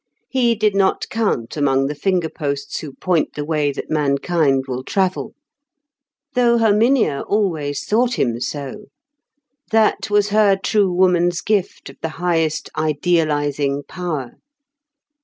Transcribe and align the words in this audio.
He 0.31 0.55
did 0.55 0.73
not 0.73 1.07
count 1.09 1.55
among 1.55 1.85
the 1.85 1.93
finger 1.93 2.27
posts 2.27 2.79
who 2.79 2.93
point 2.93 3.35
the 3.35 3.45
way 3.45 3.71
that 3.71 3.91
mankind 3.91 4.65
will 4.67 4.81
travel. 4.83 5.35
Though 6.33 6.57
Herminia 6.57 7.21
always 7.27 7.85
thought 7.85 8.17
him 8.17 8.39
so. 8.39 8.85
That 9.69 10.09
was 10.09 10.29
her 10.29 10.57
true 10.57 10.91
woman's 10.91 11.41
gift 11.41 11.87
of 11.87 11.97
the 12.01 12.09
highest 12.17 12.71
idealising 12.75 13.83
power. 13.87 14.31